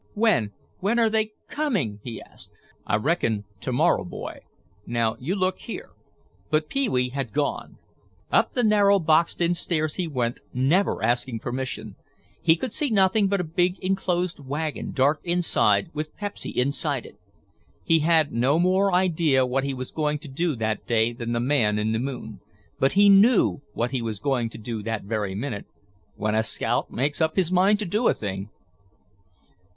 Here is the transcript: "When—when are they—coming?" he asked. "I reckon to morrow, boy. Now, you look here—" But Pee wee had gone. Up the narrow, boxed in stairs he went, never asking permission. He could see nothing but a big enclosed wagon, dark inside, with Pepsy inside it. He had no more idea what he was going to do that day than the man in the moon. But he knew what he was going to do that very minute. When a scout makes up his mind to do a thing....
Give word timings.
"When—when 0.15 0.97
are 0.97 1.11
they—coming?" 1.11 1.99
he 2.01 2.19
asked. 2.19 2.49
"I 2.87 2.95
reckon 2.95 3.43
to 3.59 3.71
morrow, 3.71 4.03
boy. 4.03 4.39
Now, 4.87 5.15
you 5.19 5.35
look 5.35 5.59
here—" 5.59 5.91
But 6.49 6.69
Pee 6.69 6.89
wee 6.89 7.09
had 7.09 7.31
gone. 7.31 7.77
Up 8.31 8.53
the 8.55 8.63
narrow, 8.63 8.97
boxed 8.97 9.41
in 9.41 9.53
stairs 9.53 9.93
he 9.97 10.07
went, 10.07 10.39
never 10.55 11.03
asking 11.03 11.37
permission. 11.41 11.97
He 12.41 12.55
could 12.55 12.73
see 12.73 12.89
nothing 12.89 13.27
but 13.27 13.41
a 13.41 13.43
big 13.43 13.77
enclosed 13.77 14.39
wagon, 14.39 14.91
dark 14.91 15.19
inside, 15.23 15.91
with 15.93 16.15
Pepsy 16.17 16.49
inside 16.49 17.05
it. 17.05 17.19
He 17.83 17.99
had 17.99 18.31
no 18.33 18.57
more 18.57 18.91
idea 18.95 19.45
what 19.45 19.63
he 19.65 19.75
was 19.75 19.91
going 19.91 20.17
to 20.17 20.27
do 20.27 20.55
that 20.55 20.87
day 20.87 21.13
than 21.13 21.31
the 21.31 21.39
man 21.39 21.77
in 21.77 21.91
the 21.91 21.99
moon. 21.99 22.39
But 22.79 22.93
he 22.93 23.07
knew 23.07 23.61
what 23.73 23.91
he 23.91 24.01
was 24.01 24.19
going 24.19 24.49
to 24.49 24.57
do 24.57 24.81
that 24.81 25.03
very 25.03 25.35
minute. 25.35 25.67
When 26.15 26.33
a 26.33 26.41
scout 26.41 26.89
makes 26.89 27.21
up 27.21 27.35
his 27.35 27.51
mind 27.51 27.77
to 27.77 27.85
do 27.85 28.07
a 28.07 28.15
thing.... 28.15 28.49